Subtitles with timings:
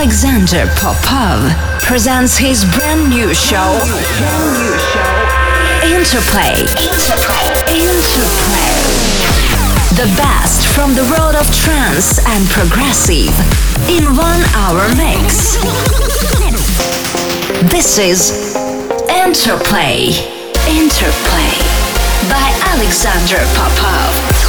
[0.00, 1.52] Alexander Popov
[1.82, 3.76] presents his brand new show,
[5.84, 6.56] Interplay.
[6.80, 7.44] Interplay.
[7.68, 8.80] Interplay.
[10.00, 13.28] The best from the world of trance and progressive
[13.92, 15.60] in one hour mix.
[17.68, 18.56] This is
[19.10, 20.16] Interplay.
[20.64, 21.52] Interplay
[22.32, 24.39] by Alexander Popov.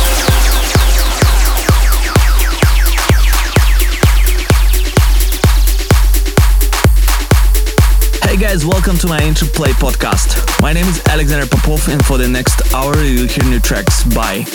[8.31, 10.39] Hey guys, welcome to my Interplay podcast.
[10.61, 14.45] My name is Alexander Popov, and for the next hour, you'll hear new tracks by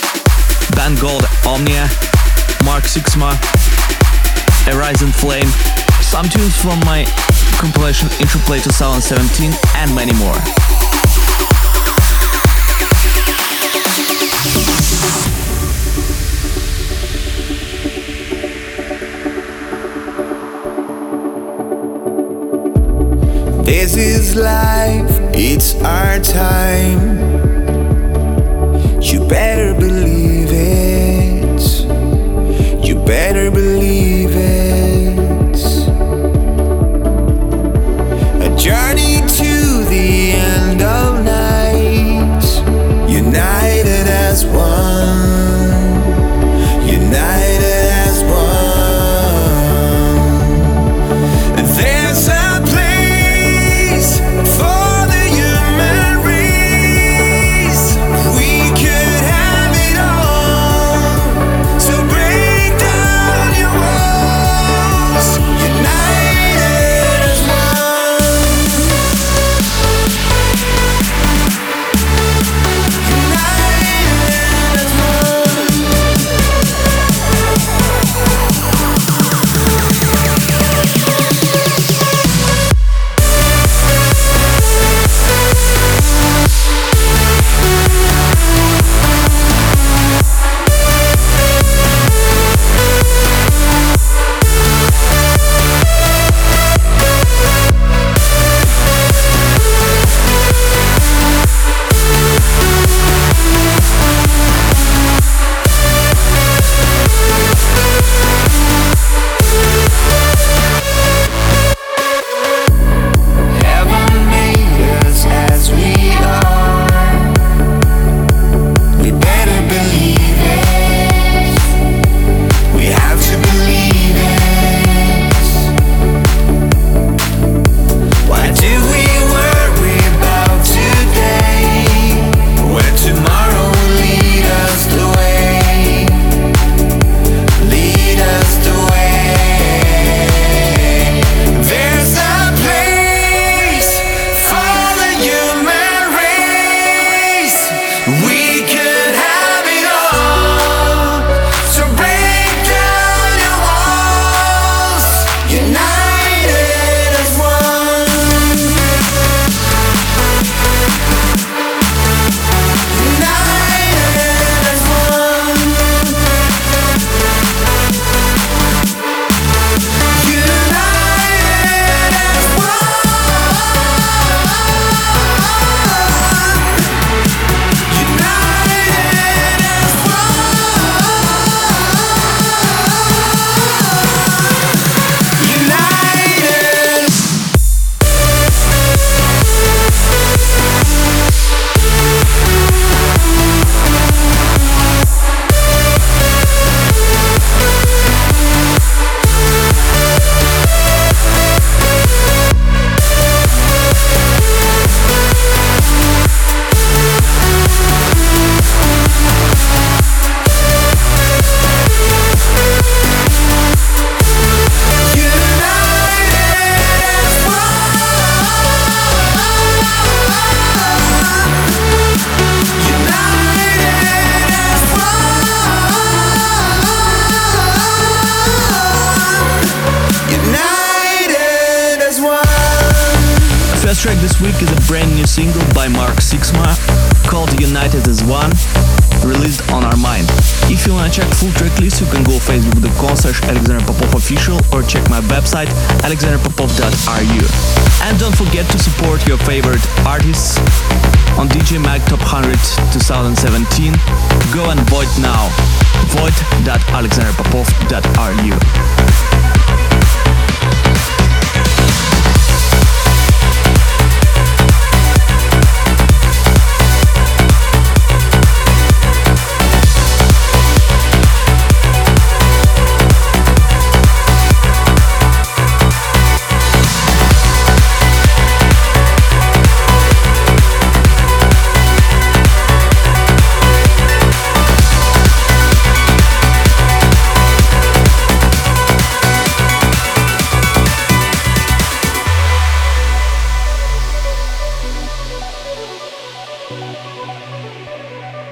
[0.74, 1.84] Ben Gold Omnia,
[2.64, 3.36] Mark Sixma,
[4.64, 5.48] Horizon Flame,
[6.00, 7.04] some tunes from my
[7.60, 10.65] compilation Interplay 2017, and many more.
[23.66, 27.00] This is life, it's our time.
[29.02, 31.62] You better believe it.
[32.86, 34.85] You better believe it.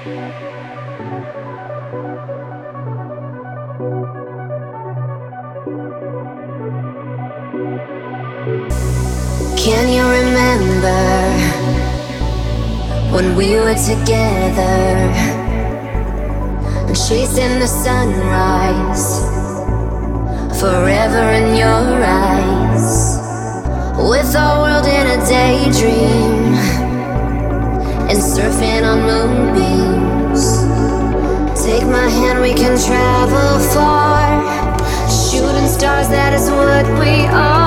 [0.05, 0.13] Can
[9.89, 11.01] you remember
[13.15, 15.09] when we were together
[16.85, 19.25] and chasing the sunrise?
[20.59, 23.17] Forever in your eyes,
[23.97, 26.74] with our world in a daydream
[28.09, 30.43] and surfing on moonbeams.
[31.65, 34.43] Take my hand, we can travel far,
[35.09, 37.64] shooting stars, that is what we are.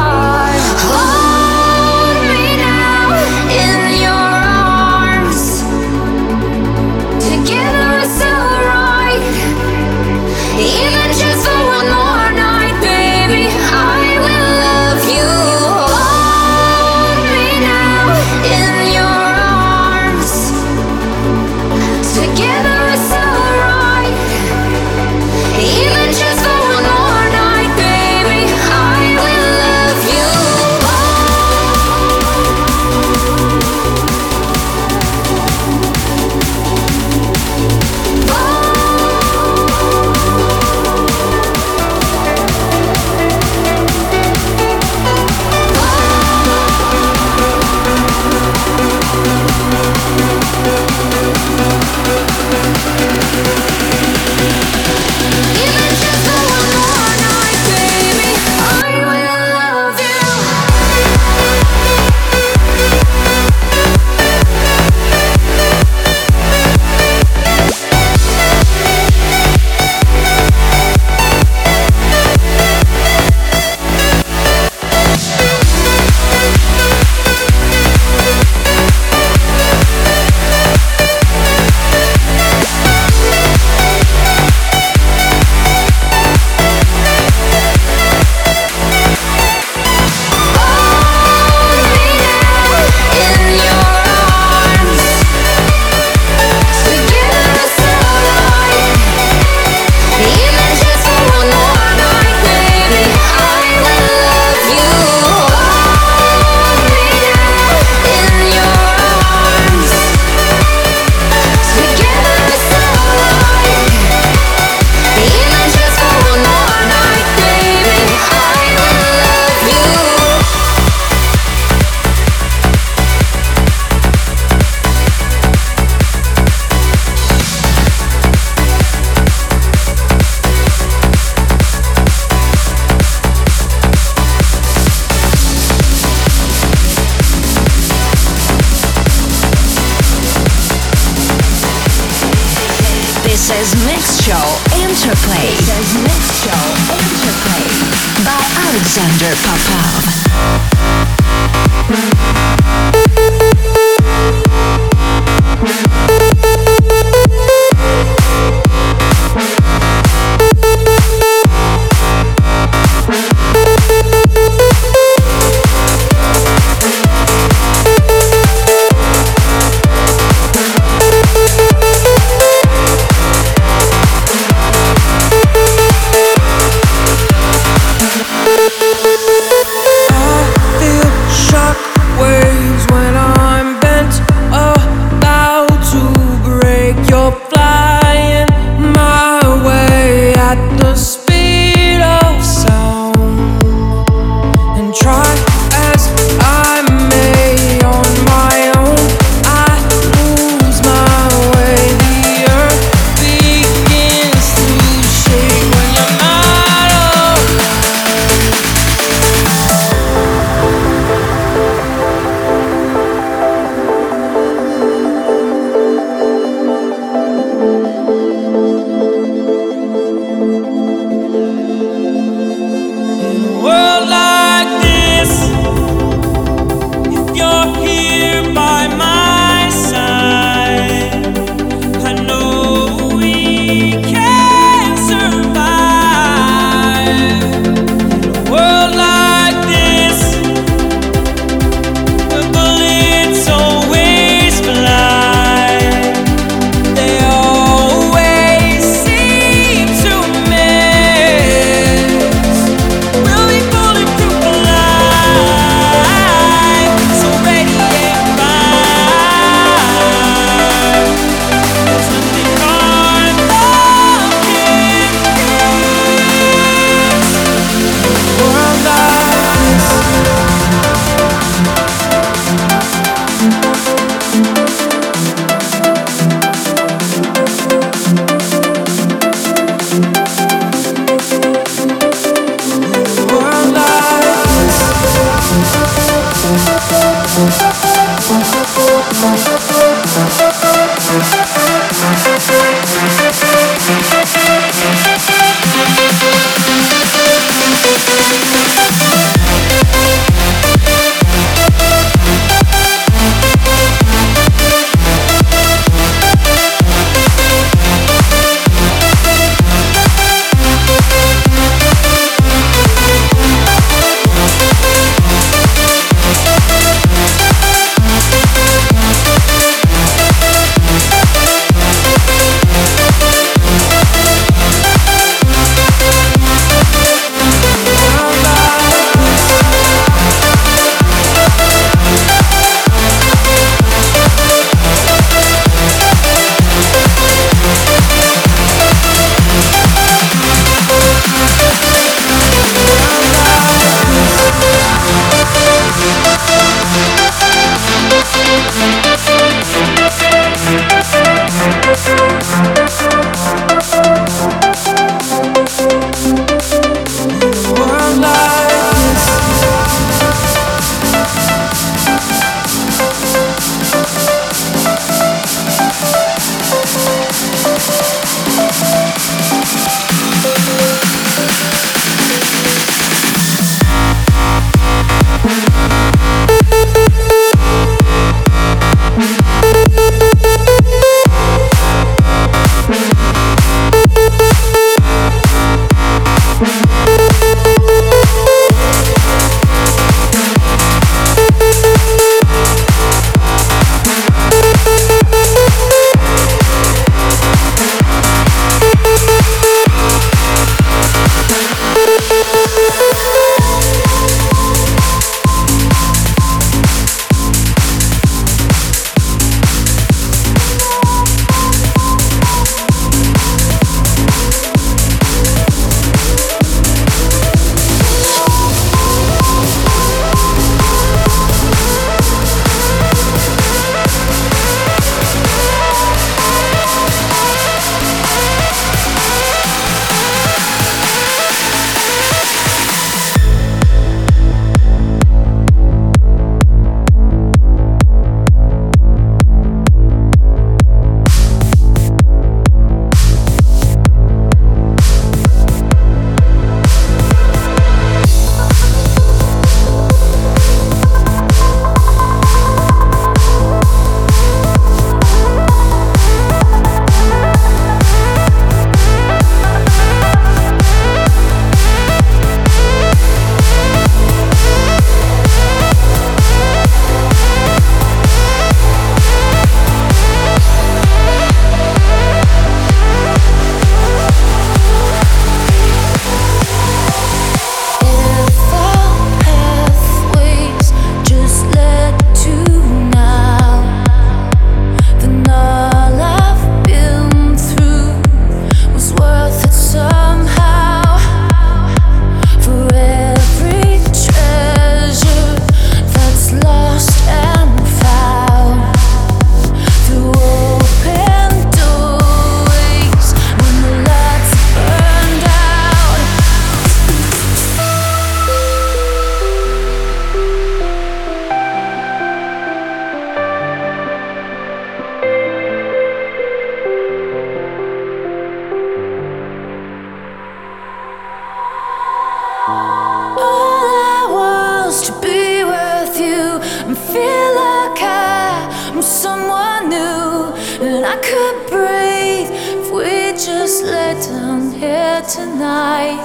[530.81, 536.23] I could breathe if we just lay down here tonight.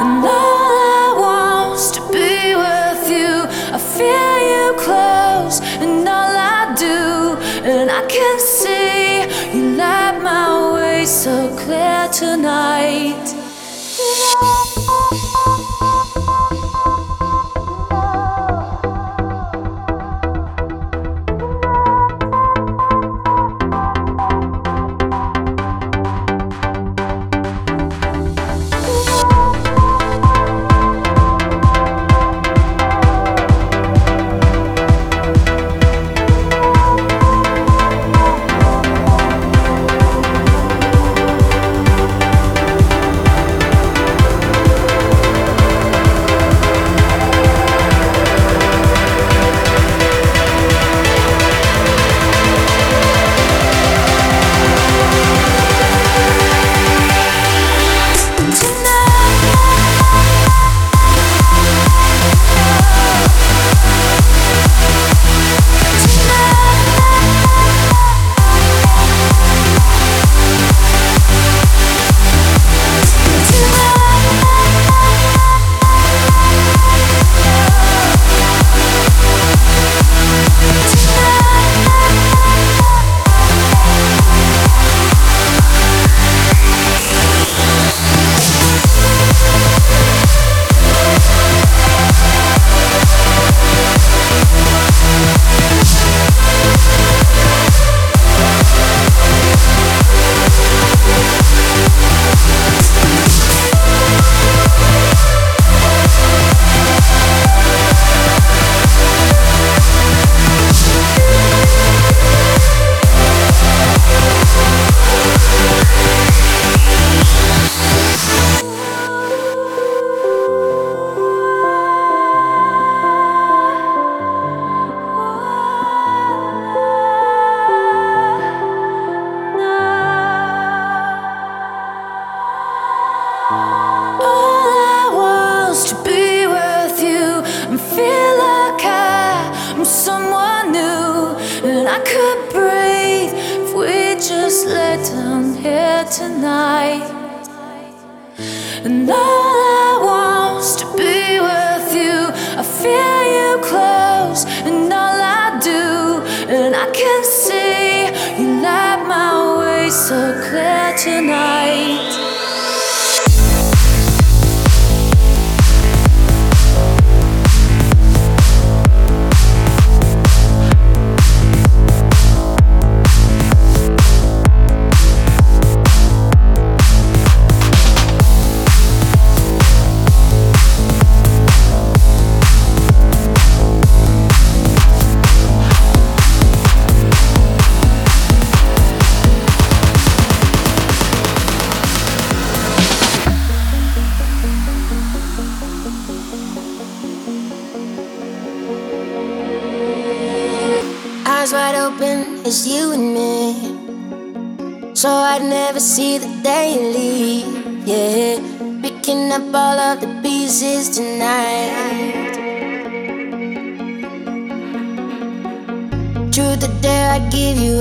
[0.00, 3.48] And all I want's to be with you.
[3.72, 9.22] I feel you close, and all I do, and I can see
[9.56, 13.35] you light my way so clear tonight.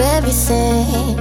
[0.02, 1.18] Everything.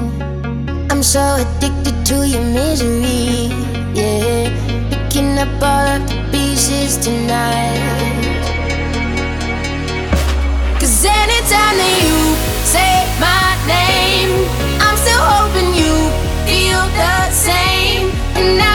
[0.91, 3.51] I'm so addicted to your misery.
[3.95, 4.51] Yeah,
[4.91, 7.79] picking up all of the pieces tonight.
[10.81, 12.19] Cause anytime that you
[12.65, 14.33] say my name,
[14.81, 15.95] I'm still hoping you
[16.47, 18.11] feel the same.
[18.37, 18.74] And I'm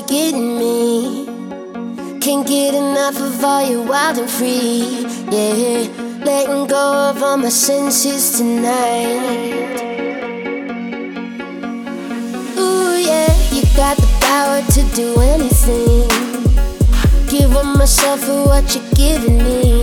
[0.00, 1.26] you're getting me.
[2.20, 5.06] Can't get enough of all you wild and free.
[5.30, 5.88] Yeah,
[6.24, 9.80] letting go of all my senses tonight.
[12.58, 16.08] Ooh, yeah, you got the power to do anything.
[17.28, 19.82] Giving myself for what you're giving me.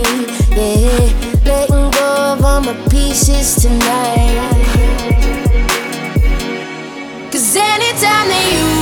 [0.50, 4.88] Yeah, letting go of all my pieces tonight.
[7.30, 8.77] Cause anytime that you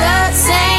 [0.00, 0.69] the same.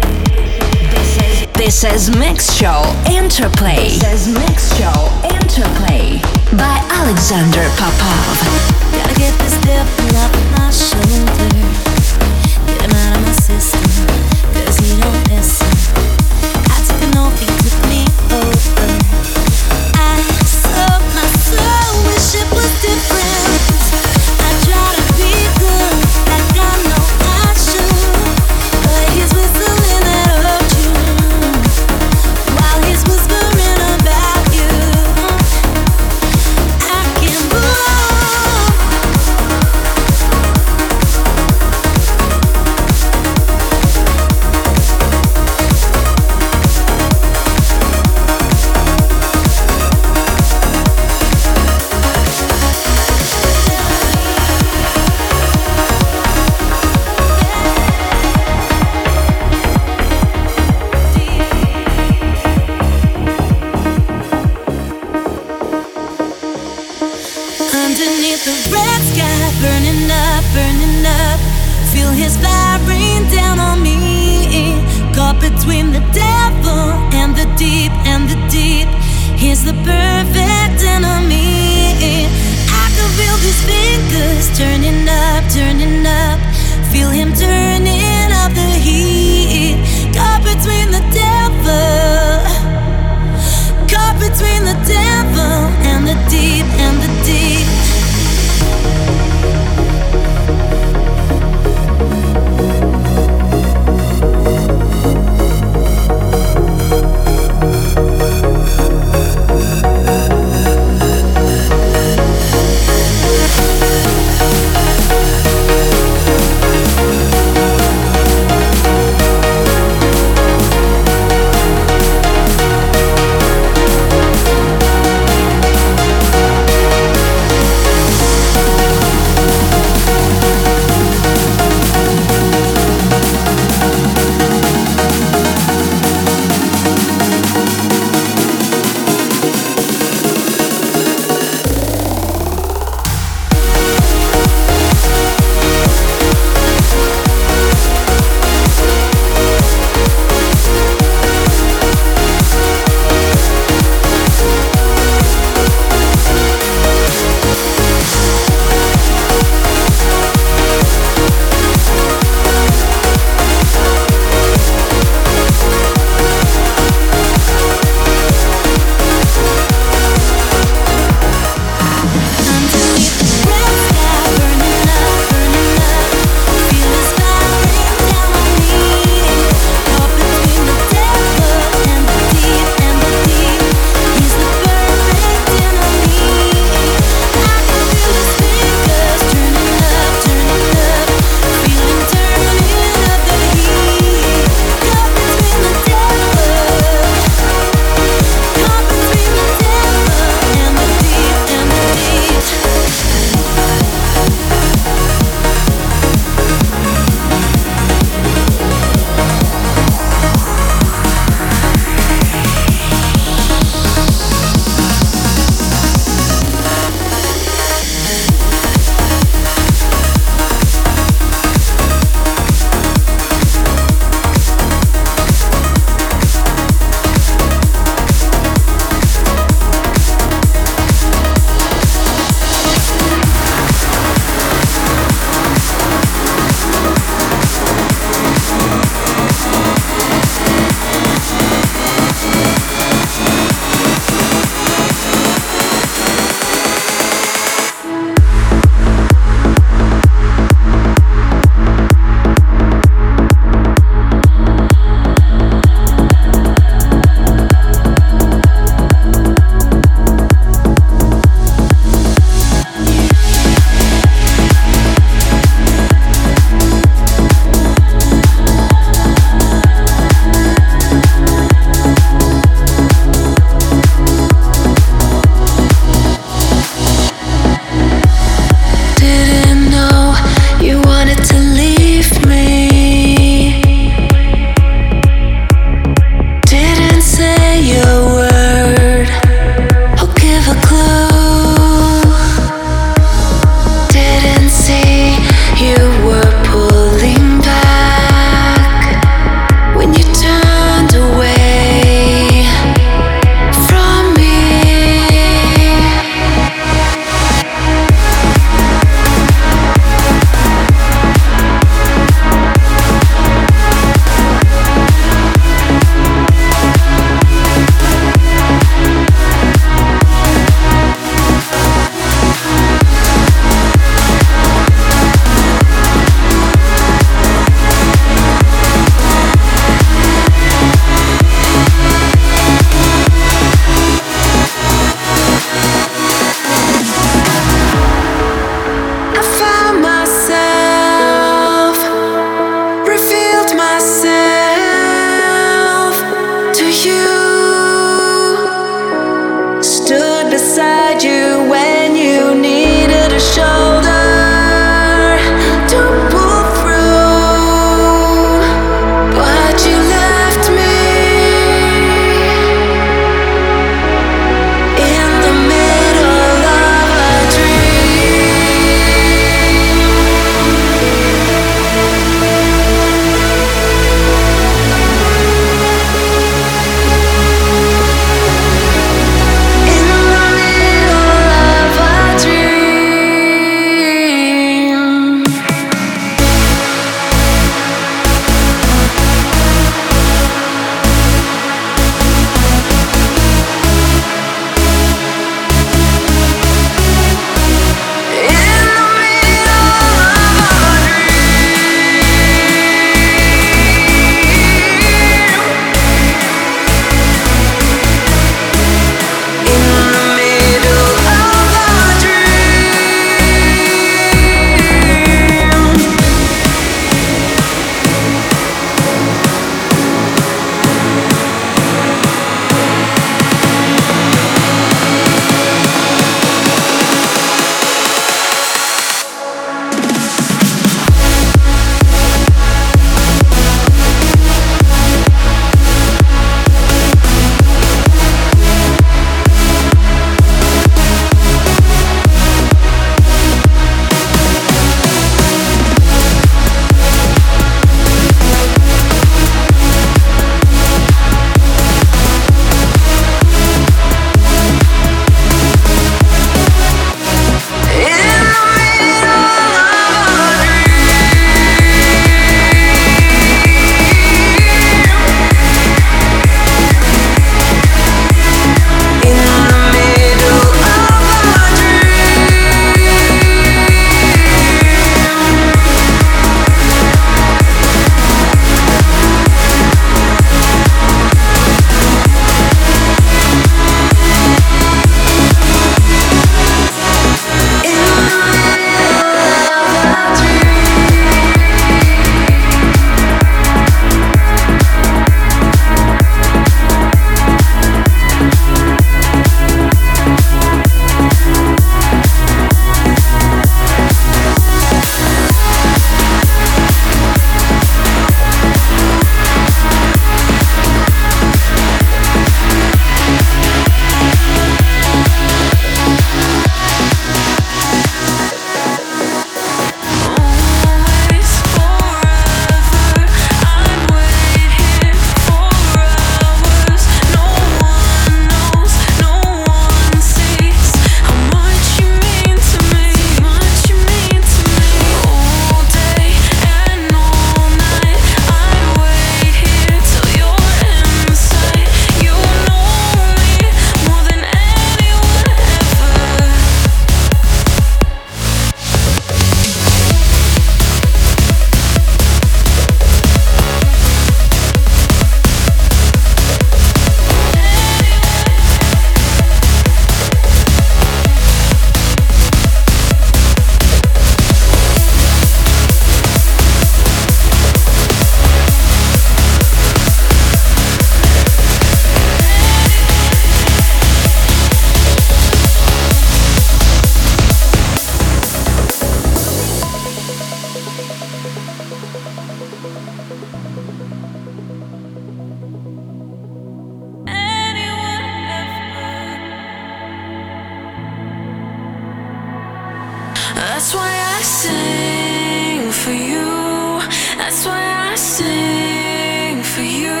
[593.34, 596.80] That's why I sing for you.
[597.16, 600.00] That's why I sing for you.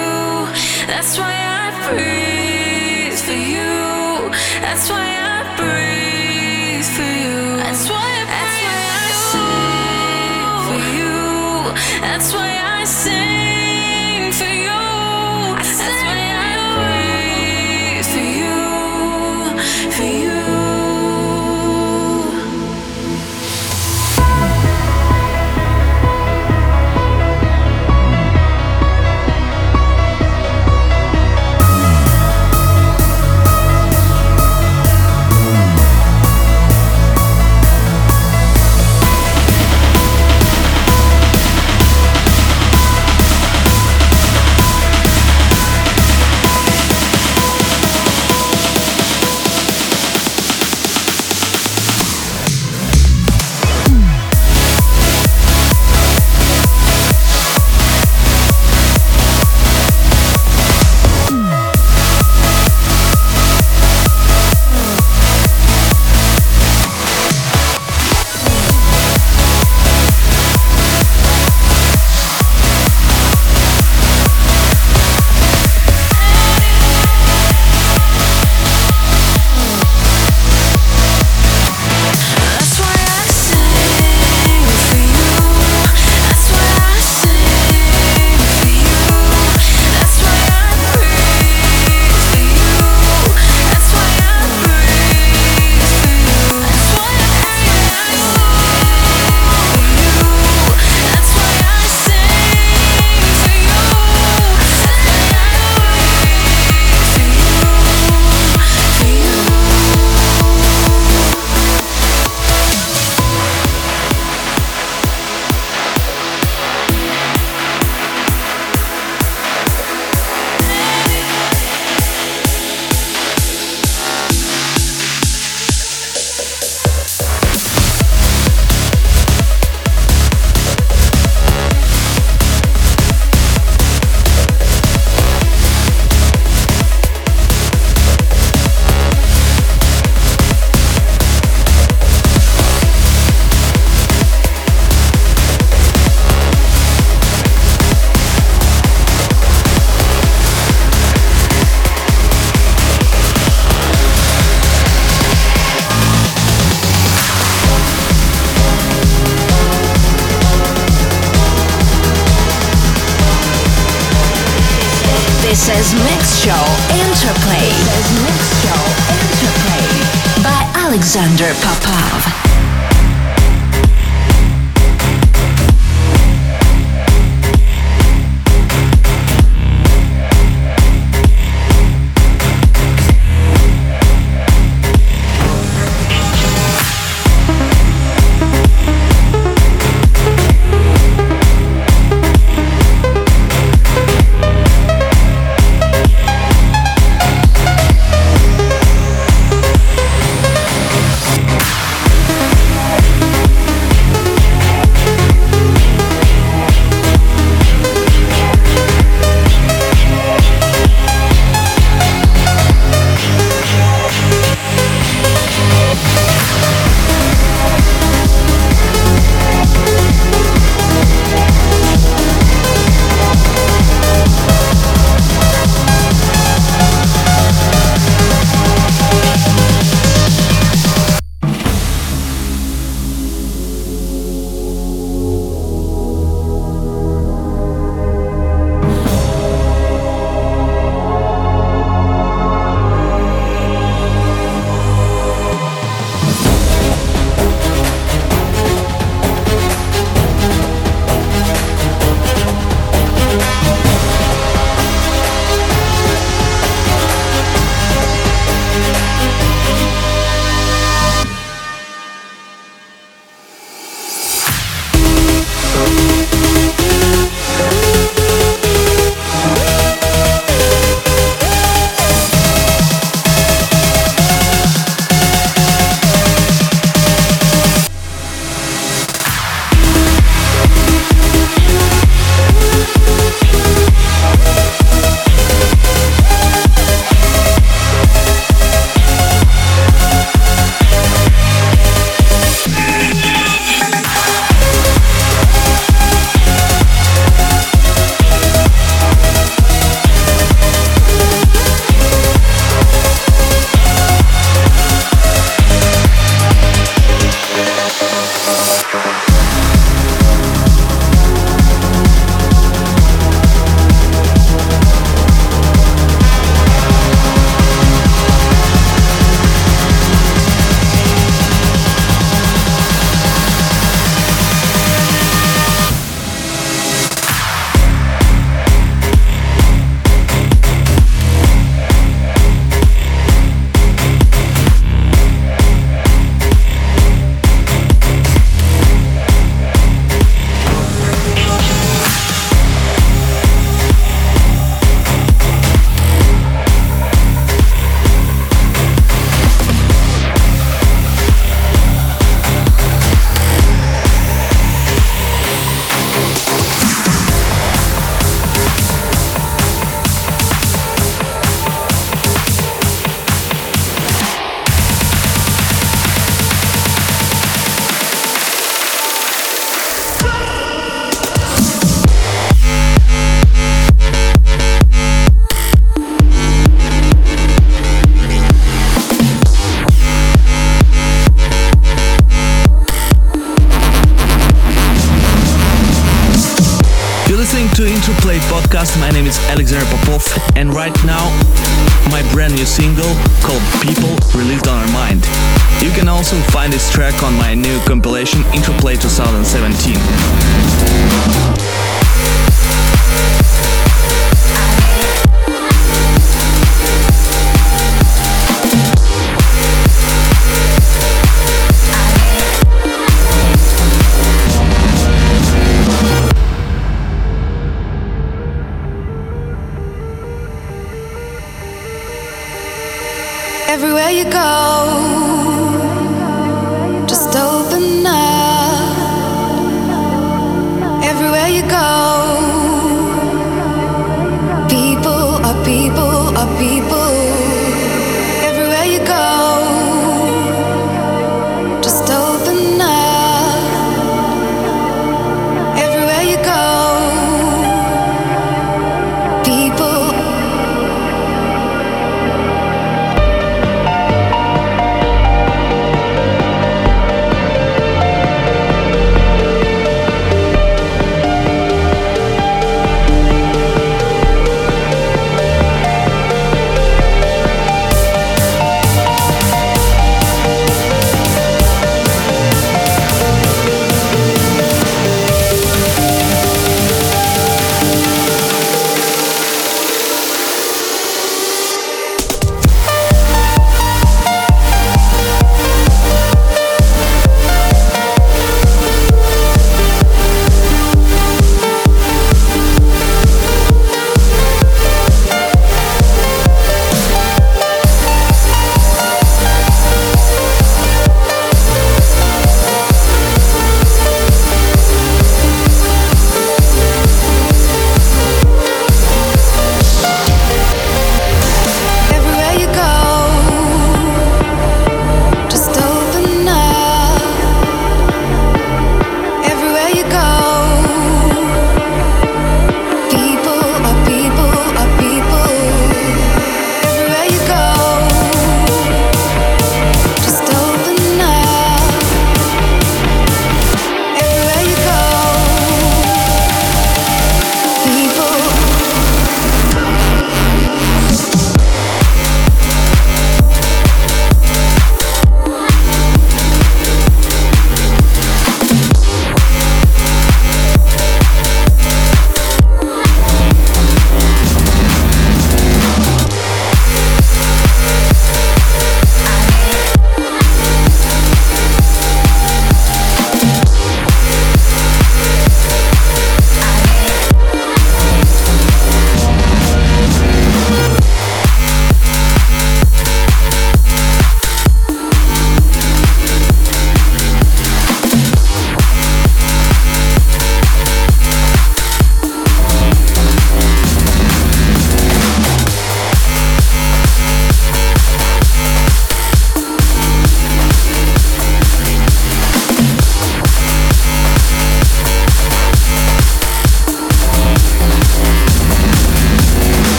[0.86, 4.30] That's why I breathe for you.
[4.60, 5.19] That's why I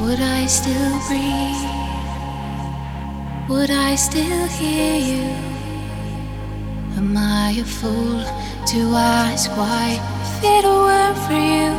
[0.00, 1.64] would I still breathe?
[3.48, 5.24] Would I still hear you?
[6.96, 8.20] Am I a fool
[8.72, 10.00] to ask why?
[10.22, 11.70] If it were for you,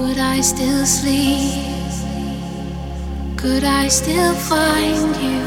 [0.00, 1.64] would I still sleep?
[3.36, 5.42] Could I still find you?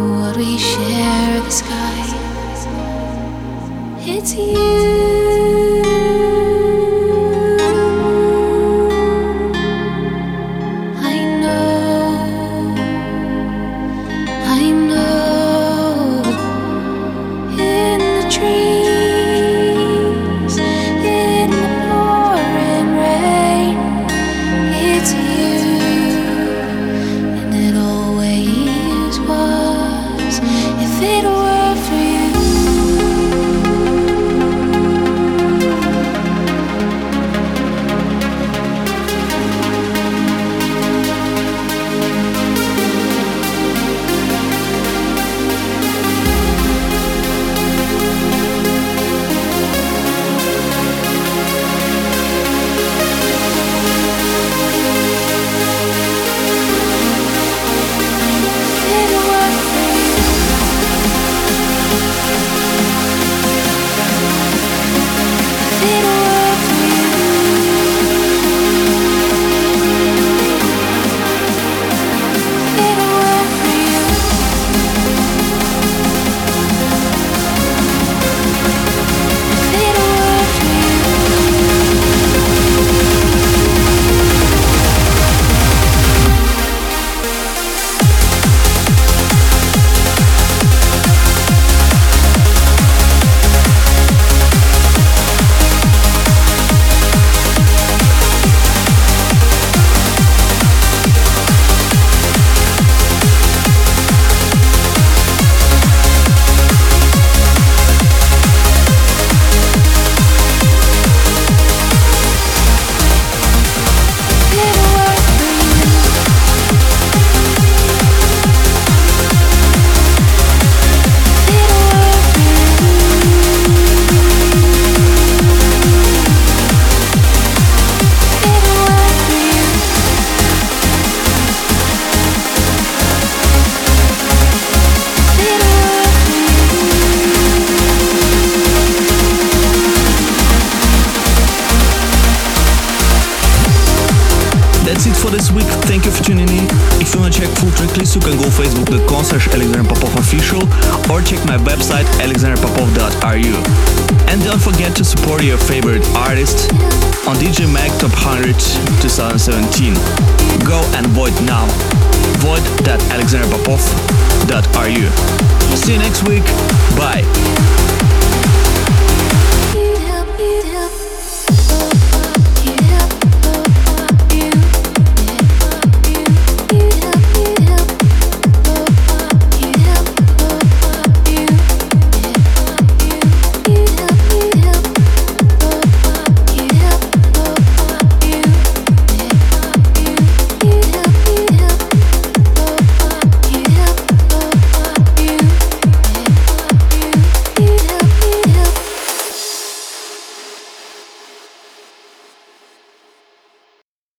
[0.00, 2.00] Would we share the sky?
[4.02, 5.59] It's you.